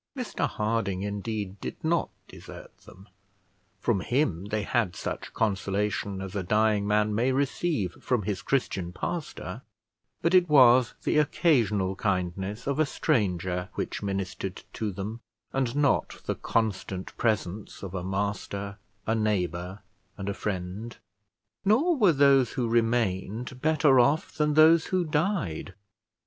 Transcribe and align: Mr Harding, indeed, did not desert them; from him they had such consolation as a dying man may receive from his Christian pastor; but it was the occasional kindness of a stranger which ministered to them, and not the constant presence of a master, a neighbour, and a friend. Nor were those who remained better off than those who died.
Mr 0.17 0.49
Harding, 0.49 1.03
indeed, 1.03 1.61
did 1.61 1.75
not 1.83 2.09
desert 2.27 2.75
them; 2.87 3.07
from 3.79 3.99
him 3.99 4.45
they 4.45 4.63
had 4.63 4.95
such 4.95 5.31
consolation 5.31 6.21
as 6.23 6.35
a 6.35 6.41
dying 6.41 6.87
man 6.87 7.13
may 7.13 7.31
receive 7.31 7.91
from 8.03 8.23
his 8.23 8.41
Christian 8.41 8.91
pastor; 8.91 9.61
but 10.23 10.33
it 10.33 10.49
was 10.49 10.95
the 11.03 11.19
occasional 11.19 11.95
kindness 11.95 12.65
of 12.65 12.79
a 12.79 12.85
stranger 12.87 13.69
which 13.75 14.01
ministered 14.01 14.63
to 14.73 14.91
them, 14.91 15.19
and 15.53 15.75
not 15.75 16.23
the 16.25 16.33
constant 16.33 17.15
presence 17.15 17.83
of 17.83 17.93
a 17.93 18.03
master, 18.03 18.79
a 19.05 19.13
neighbour, 19.13 19.83
and 20.17 20.27
a 20.29 20.33
friend. 20.33 20.97
Nor 21.63 21.95
were 21.95 22.11
those 22.11 22.53
who 22.53 22.67
remained 22.67 23.61
better 23.61 23.99
off 23.99 24.31
than 24.35 24.55
those 24.55 24.87
who 24.87 25.05
died. 25.05 25.75